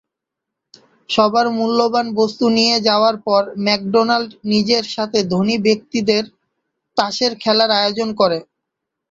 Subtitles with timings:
[1.09, 6.23] সবার মূল্যবান বস্তু নিয়ে যাওয়ার পর ম্যাকডোনাল্ড নিজের সাথে ধনী ব্যক্তিদের
[6.97, 8.37] তাসের খেলার আয়োজন করে।